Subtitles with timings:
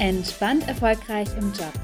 [0.00, 1.74] Entspannt erfolgreich im Job.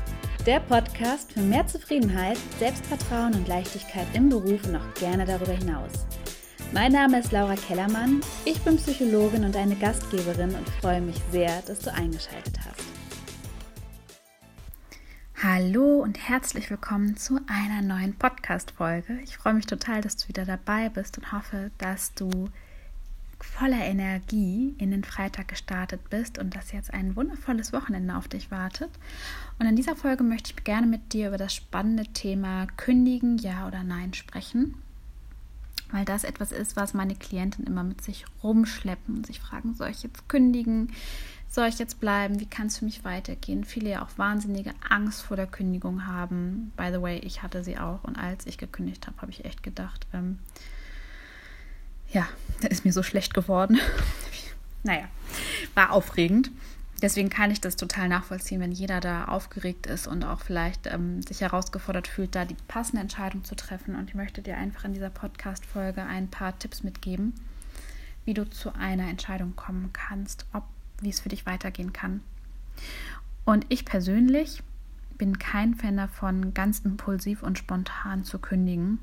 [0.46, 5.90] Der Podcast für mehr Zufriedenheit, Selbstvertrauen und Leichtigkeit im Beruf und auch gerne darüber hinaus.
[6.72, 11.60] Mein Name ist Laura Kellermann, ich bin Psychologin und eine Gastgeberin und freue mich sehr,
[11.66, 12.86] dass du eingeschaltet hast.
[15.42, 19.18] Hallo und herzlich willkommen zu einer neuen Podcast-Folge.
[19.24, 22.48] Ich freue mich total, dass du wieder dabei bist und hoffe, dass du
[23.46, 28.50] voller Energie in den Freitag gestartet bist und dass jetzt ein wundervolles Wochenende auf dich
[28.50, 28.90] wartet.
[29.58, 33.66] Und in dieser Folge möchte ich gerne mit dir über das spannende Thema Kündigen, ja
[33.66, 34.74] oder nein sprechen.
[35.90, 39.88] Weil das etwas ist, was meine Klienten immer mit sich rumschleppen und sich fragen, soll
[39.88, 40.92] ich jetzt kündigen?
[41.48, 42.40] Soll ich jetzt bleiben?
[42.40, 43.64] Wie kann es für mich weitergehen?
[43.64, 46.72] Viele ja auch wahnsinnige Angst vor der Kündigung haben.
[46.76, 48.02] By the way, ich hatte sie auch.
[48.02, 50.40] Und als ich gekündigt habe, habe ich echt gedacht, ähm,
[52.12, 52.26] ja,
[52.60, 53.78] da ist mir so schlecht geworden.
[54.82, 55.08] naja,
[55.74, 56.50] war aufregend.
[57.02, 61.20] Deswegen kann ich das total nachvollziehen, wenn jeder da aufgeregt ist und auch vielleicht ähm,
[61.22, 63.94] sich herausgefordert fühlt, da die passende Entscheidung zu treffen.
[63.94, 67.34] Und ich möchte dir einfach in dieser Podcast-Folge ein paar Tipps mitgeben,
[68.24, 70.64] wie du zu einer Entscheidung kommen kannst, ob
[71.02, 72.22] wie es für dich weitergehen kann.
[73.44, 74.62] Und ich persönlich
[75.18, 78.98] bin kein Fan davon, ganz impulsiv und spontan zu kündigen.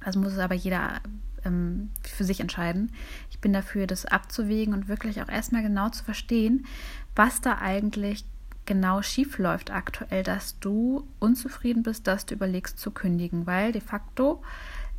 [0.00, 1.00] Das muss aber jeder
[1.46, 2.92] ähm, für sich entscheiden.
[3.30, 6.66] Ich bin dafür, das abzuwägen und wirklich auch erstmal genau zu verstehen,
[7.14, 8.24] was da eigentlich
[8.66, 13.80] genau schief läuft aktuell, dass du unzufrieden bist, dass du überlegst zu kündigen, weil de
[13.80, 14.42] facto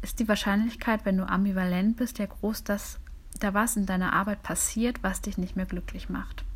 [0.01, 2.99] ist die Wahrscheinlichkeit, wenn du ambivalent bist, ja groß, dass
[3.39, 6.46] da was in deiner Arbeit passiert, was dich nicht mehr glücklich macht.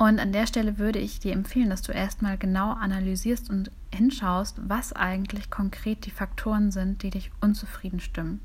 [0.00, 4.58] Und an der Stelle würde ich dir empfehlen, dass du erstmal genau analysierst und hinschaust,
[4.66, 8.40] was eigentlich konkret die Faktoren sind, die dich unzufrieden stimmen.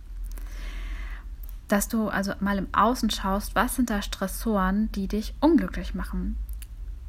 [1.69, 6.35] Dass du also mal im Außen schaust, was sind da Stressoren, die dich unglücklich machen.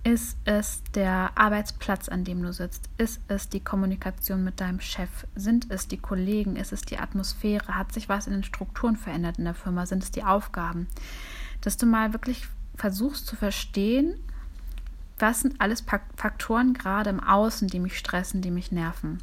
[0.04, 2.88] Ist es der Arbeitsplatz, an dem du sitzt?
[2.98, 5.26] Ist es die Kommunikation mit deinem Chef?
[5.34, 6.54] Sind es die Kollegen?
[6.54, 7.74] Ist es die Atmosphäre?
[7.74, 9.86] Hat sich was in den Strukturen verändert in der Firma?
[9.86, 10.86] Sind es die Aufgaben?
[11.62, 12.46] Dass du mal wirklich
[12.76, 14.14] versuchst zu verstehen,
[15.18, 15.84] was sind alles
[16.16, 19.18] Faktoren gerade im Außen, die mich stressen, die mich nerven.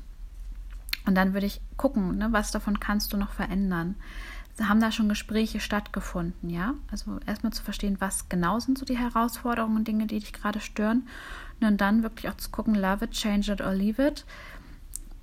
[1.06, 3.96] Und dann würde ich gucken, ne, was davon kannst du noch verändern.
[4.62, 6.76] Haben da schon Gespräche stattgefunden, ja?
[6.92, 10.60] Also erstmal zu verstehen, was genau sind so die Herausforderungen und Dinge, die dich gerade
[10.60, 11.08] stören.
[11.60, 14.26] Und dann wirklich auch zu gucken, love it, change it or leave it.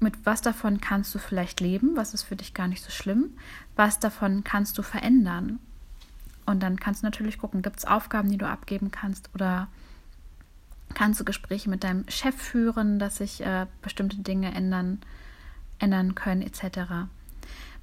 [0.00, 3.36] Mit was davon kannst du vielleicht leben, was ist für dich gar nicht so schlimm,
[3.76, 5.59] was davon kannst du verändern.
[6.47, 9.69] Und dann kannst du natürlich gucken, gibt es Aufgaben, die du abgeben kannst oder
[10.95, 15.01] kannst du Gespräche mit deinem Chef führen, dass sich äh, bestimmte Dinge ändern,
[15.78, 17.09] ändern können, etc.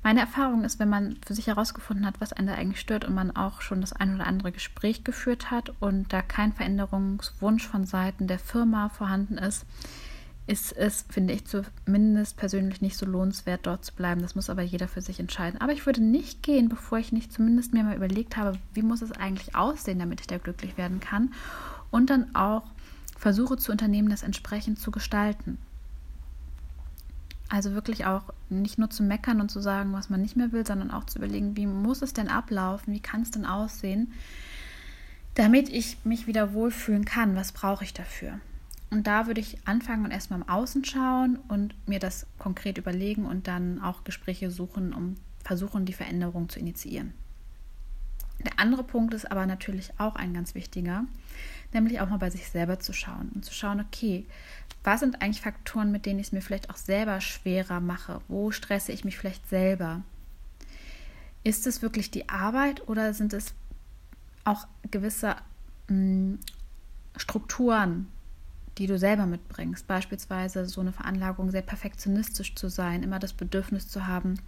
[0.04, 3.16] Meine Erfahrung ist, wenn man für sich herausgefunden hat, was einen da eigentlich stört und
[3.16, 7.86] man auch schon das ein oder andere Gespräch geführt hat und da kein Veränderungswunsch von
[7.86, 9.66] Seiten der Firma vorhanden ist,
[10.46, 14.22] ist es, finde ich, zumindest persönlich nicht so lohnenswert, dort zu bleiben.
[14.22, 15.60] Das muss aber jeder für sich entscheiden.
[15.60, 19.02] Aber ich würde nicht gehen, bevor ich nicht zumindest mir mal überlegt habe, wie muss
[19.02, 21.34] es eigentlich aussehen, damit ich da glücklich werden kann.
[21.92, 22.64] Und dann auch
[23.18, 25.58] versuche zu unternehmen, das entsprechend zu gestalten.
[27.50, 30.66] Also wirklich auch nicht nur zu meckern und zu sagen, was man nicht mehr will,
[30.66, 34.12] sondern auch zu überlegen, wie muss es denn ablaufen, wie kann es denn aussehen,
[35.36, 38.40] damit ich mich wieder wohlfühlen kann, was brauche ich dafür.
[38.90, 43.26] Und da würde ich anfangen und erstmal im Außen schauen und mir das konkret überlegen
[43.26, 47.14] und dann auch Gespräche suchen, um versuchen, die Veränderung zu initiieren.
[48.46, 51.06] Der andere Punkt ist aber natürlich auch ein ganz wichtiger,
[51.74, 54.26] nämlich auch mal bei sich selber zu schauen und zu schauen, okay,
[54.84, 58.22] was sind eigentlich Faktoren, mit denen ich es mir vielleicht auch selber schwerer mache?
[58.28, 60.02] Wo stresse ich mich vielleicht selber?
[61.44, 63.54] Ist es wirklich die Arbeit oder sind es
[64.44, 65.36] auch gewisse
[65.88, 66.40] mh, hm,
[67.16, 68.08] Strukturen,
[68.78, 69.88] die du selber mitbringst?
[69.88, 74.40] Beispielsweise so eine Veranlagung, sehr perfektionistisch zu sein, immer das Bedürfnis zu haben,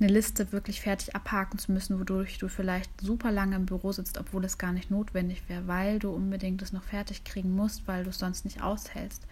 [0.00, 4.18] eine Liste wirklich fertig abhaken zu müssen, wodurch du vielleicht super lange im Büro sitzt,
[4.18, 8.04] obwohl es gar nicht notwendig wäre, weil du unbedingt es noch fertig kriegen musst, weil
[8.04, 9.22] du es sonst nicht aushältst.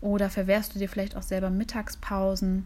[0.00, 2.64] Oder verwehrst du dir vielleicht auch selber Mittagspausen,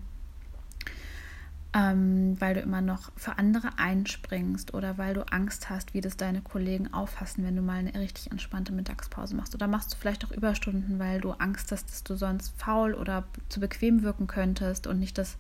[1.73, 6.17] ähm, weil du immer noch für andere einspringst oder weil du Angst hast, wie das
[6.17, 9.55] deine Kollegen auffassen, wenn du mal eine richtig entspannte Mittagspause machst.
[9.55, 13.25] Oder machst du vielleicht auch Überstunden, weil du Angst hast, dass du sonst faul oder
[13.49, 15.37] zu bequem wirken könntest und nicht das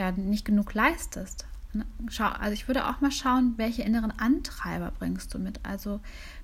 [0.00, 1.46] ja nicht genug leistest.
[1.72, 1.86] Ne?
[2.08, 5.60] Schau, also ich würde auch mal schauen, welche inneren Antreiber bringst du mit.
[5.64, 6.00] Also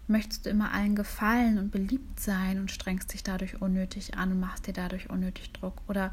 [0.06, 4.40] möchtest du immer allen gefallen und beliebt sein und strengst dich dadurch unnötig an und
[4.40, 5.82] machst dir dadurch unnötig Druck?
[5.88, 6.12] Oder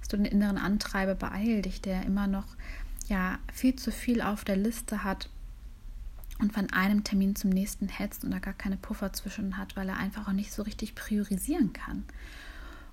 [0.00, 2.56] hast du den inneren Antreiber, beeil dich, der immer noch
[3.08, 5.30] ja viel zu viel auf der Liste hat
[6.40, 9.88] und von einem Termin zum nächsten hetzt und da gar keine Puffer zwischen hat, weil
[9.88, 12.04] er einfach auch nicht so richtig priorisieren kann.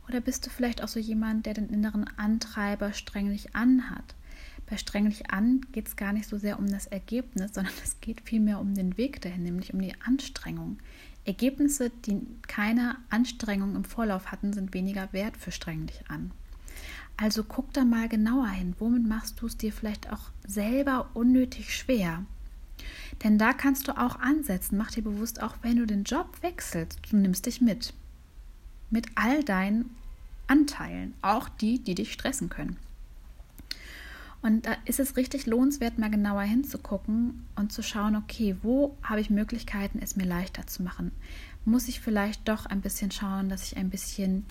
[0.07, 4.15] Oder bist du vielleicht auch so jemand, der den inneren Antreiber strenglich anhat?
[4.67, 8.21] Bei strenglich an geht es gar nicht so sehr um das Ergebnis, sondern es geht
[8.21, 10.79] vielmehr um den Weg dahin, nämlich um die Anstrengung.
[11.25, 16.31] Ergebnisse, die keine Anstrengung im Vorlauf hatten, sind weniger wert für strenglich an.
[17.17, 18.75] Also guck da mal genauer hin.
[18.77, 22.25] Womit machst du es dir vielleicht auch selber unnötig schwer?
[23.23, 24.77] Denn da kannst du auch ansetzen.
[24.77, 27.93] Mach dir bewusst, auch wenn du den Job wechselst, du nimmst dich mit.
[28.89, 29.95] Mit all deinen
[30.47, 32.77] Anteilen, auch die, die dich stressen können.
[34.41, 39.19] Und da ist es richtig lohnenswert, mal genauer hinzugucken und zu schauen, okay, wo habe
[39.19, 41.11] ich Möglichkeiten, es mir leichter zu machen?
[41.65, 44.45] Muss ich vielleicht doch ein bisschen schauen, dass ich ein bisschen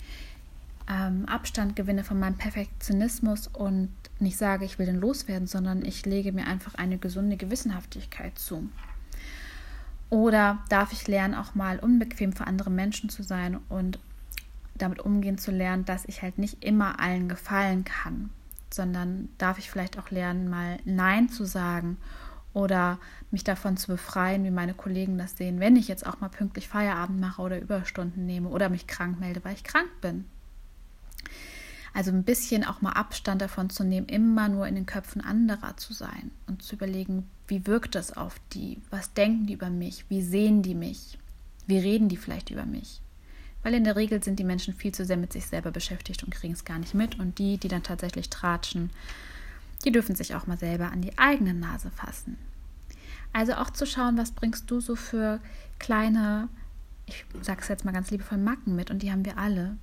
[0.89, 3.89] ähm, Abstand gewinne von meinem Perfektionismus und
[4.19, 8.69] nicht sage, ich will den loswerden, sondern ich lege mir einfach eine gesunde Gewissenhaftigkeit zu.
[10.11, 14.01] Oder darf ich lernen, auch mal unbequem für andere Menschen zu sein und
[14.76, 18.31] damit umgehen zu lernen, dass ich halt nicht immer allen gefallen kann
[18.75, 21.97] sondern darf ich vielleicht auch lernen, mal Nein zu sagen
[22.53, 22.99] oder
[23.31, 26.69] mich davon zu befreien, wie meine Kollegen das sehen, wenn ich jetzt auch mal pünktlich
[26.69, 30.25] Feierabend mache oder Überstunden nehme oder mich krank melde, weil ich krank bin.
[31.93, 35.77] Also ein bisschen auch mal Abstand davon zu nehmen, immer nur in den Köpfen anderer
[35.77, 38.81] zu sein und zu überlegen, wie wirkt das auf die?
[38.91, 40.05] Was denken die über mich?
[40.09, 41.19] Wie sehen die mich?
[41.67, 43.00] Wie reden die vielleicht über mich?
[43.65, 46.33] Weil in der Regel sind die Menschen viel zu sehr mit sich selber beschäftigt und
[46.33, 47.19] kriegen es gar nicht mit.
[47.19, 48.91] Und die, die dann tatsächlich tratschen,
[49.85, 52.37] die dürfen sich auch mal selber an die eigene Nase fassen.
[53.33, 55.41] Also auch zu schauen, was bringst du so für
[55.79, 56.49] kleine,
[57.07, 59.77] ich sage es jetzt mal ganz liebevoll, Macken mit und die haben wir alle.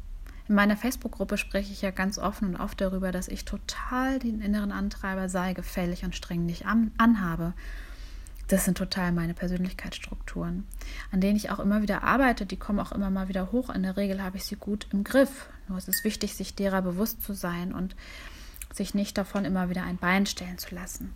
[0.47, 4.41] In meiner Facebook-Gruppe spreche ich ja ganz offen und oft darüber, dass ich total den
[4.41, 7.53] inneren Antreiber sei, gefällig und streng nicht an, anhabe
[8.51, 10.67] das sind total meine Persönlichkeitsstrukturen,
[11.11, 12.45] an denen ich auch immer wieder arbeite.
[12.45, 13.69] Die kommen auch immer mal wieder hoch.
[13.69, 15.47] In der Regel habe ich sie gut im Griff.
[15.69, 17.95] Nur es ist wichtig, sich derer bewusst zu sein und
[18.73, 21.13] sich nicht davon immer wieder ein Bein stellen zu lassen.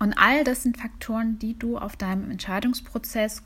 [0.00, 3.42] Und all das sind Faktoren, die du auf deinem Entscheidungsprozess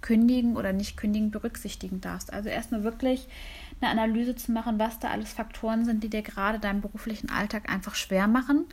[0.00, 2.32] kündigen oder nicht kündigen berücksichtigen darfst.
[2.32, 3.28] Also erstmal wirklich
[3.80, 7.70] eine Analyse zu machen, was da alles Faktoren sind, die dir gerade deinen beruflichen Alltag
[7.70, 8.64] einfach schwer machen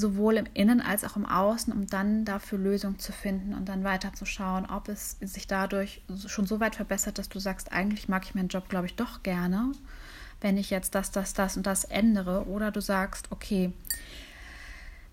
[0.00, 3.84] sowohl im Innen als auch im Außen, um dann dafür Lösungen zu finden und dann
[3.84, 8.08] weiter zu schauen, ob es sich dadurch schon so weit verbessert, dass du sagst, eigentlich
[8.08, 9.72] mag ich meinen Job, glaube ich, doch gerne,
[10.40, 12.46] wenn ich jetzt das, das, das und das ändere.
[12.48, 13.72] Oder du sagst, okay,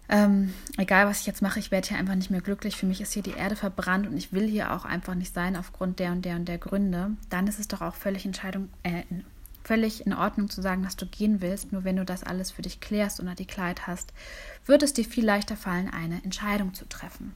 [0.09, 2.77] ähm, egal was ich jetzt mache, ich werde hier einfach nicht mehr glücklich.
[2.77, 5.55] Für mich ist hier die Erde verbrannt und ich will hier auch einfach nicht sein
[5.55, 7.11] aufgrund der und der und der Gründe.
[7.29, 9.03] Dann ist es doch auch völlig Entscheidung, äh,
[9.67, 11.73] völlig in Ordnung zu sagen, dass du gehen willst.
[11.73, 14.13] Nur wenn du das alles für dich klärst und die Kleid hast,
[14.65, 17.33] wird es dir viel leichter fallen, eine Entscheidung zu treffen.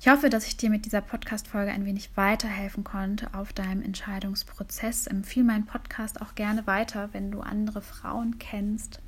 [0.00, 5.06] Ich hoffe, dass ich dir mit dieser Podcast-Folge ein wenig weiterhelfen konnte auf deinem Entscheidungsprozess.
[5.06, 9.00] Empfehle meinen Podcast auch gerne weiter, wenn du andere Frauen kennst,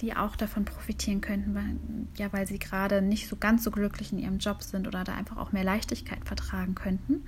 [0.00, 1.76] die auch davon profitieren könnten, weil,
[2.16, 5.14] ja, weil sie gerade nicht so ganz so glücklich in ihrem Job sind oder da
[5.14, 7.24] einfach auch mehr Leichtigkeit vertragen könnten.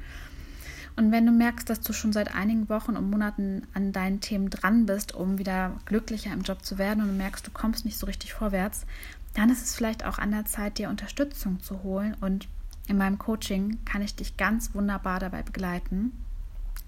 [0.96, 4.48] Und wenn du merkst, dass du schon seit einigen Wochen und Monaten an deinen Themen
[4.48, 7.98] dran bist, um wieder glücklicher im Job zu werden und du merkst, du kommst nicht
[7.98, 8.86] so richtig vorwärts,
[9.34, 12.16] dann ist es vielleicht auch an der Zeit, dir Unterstützung zu holen.
[12.20, 12.48] Und
[12.86, 16.12] in meinem Coaching kann ich dich ganz wunderbar dabei begleiten,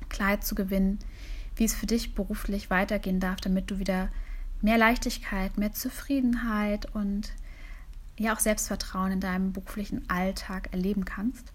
[0.08, 1.00] Kleid zu gewinnen,
[1.56, 4.08] wie es für dich beruflich weitergehen darf, damit du wieder
[4.62, 7.32] mehr Leichtigkeit, mehr Zufriedenheit und
[8.18, 11.52] ja auch Selbstvertrauen in deinem beruflichen Alltag erleben kannst.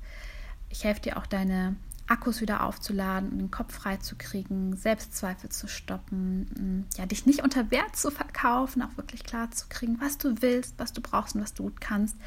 [0.70, 1.75] Ich helfe dir auch deine
[2.12, 7.41] Akkus wieder aufzuladen den Kopf frei zu kriegen, Selbstzweifel zu stoppen, mm, ja, dich nicht
[7.41, 11.36] unter Wert zu verkaufen, auch wirklich klar zu kriegen, was du willst, was du brauchst
[11.36, 12.18] und was du gut kannst,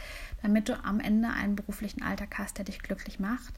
[0.42, 3.52] damit du am Ende einen beruflichen Alltag hast, der dich glücklich macht.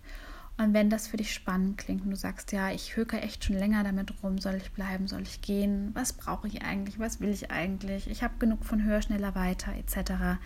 [0.58, 3.56] Und wenn das für dich spannend klingt und du sagst, ja, ich höke echt schon
[3.56, 7.28] länger damit rum, soll ich bleiben, soll ich gehen, was brauche ich eigentlich, was will
[7.28, 10.40] ich eigentlich, ich habe genug von höher, schneller, weiter etc.,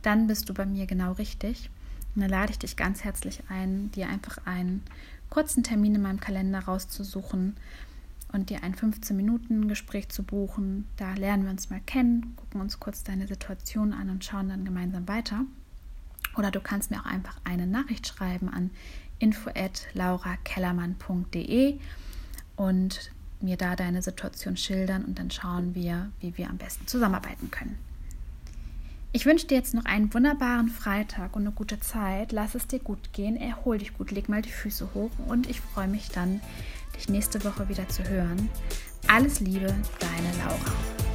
[0.00, 1.70] dann bist du bei mir genau richtig.
[2.14, 4.82] Und dann lade ich dich ganz herzlich ein, dir einfach einen
[5.30, 7.56] kurzen Termin in meinem Kalender rauszusuchen
[8.32, 10.86] und dir ein 15-Minuten-Gespräch zu buchen.
[10.96, 14.64] Da lernen wir uns mal kennen, gucken uns kurz deine Situation an und schauen dann
[14.64, 15.44] gemeinsam weiter.
[16.36, 18.70] Oder du kannst mir auch einfach eine Nachricht schreiben an
[19.18, 21.78] info@laurakellermann.de
[22.56, 27.50] und mir da deine Situation schildern und dann schauen wir, wie wir am besten zusammenarbeiten
[27.50, 27.76] können.
[29.14, 32.32] Ich wünsche dir jetzt noch einen wunderbaren Freitag und eine gute Zeit.
[32.32, 35.60] Lass es dir gut gehen, erhol dich gut, leg mal die Füße hoch und ich
[35.60, 36.40] freue mich dann,
[36.96, 38.48] dich nächste Woche wieder zu hören.
[39.08, 39.66] Alles Liebe,
[40.00, 41.11] deine Laura.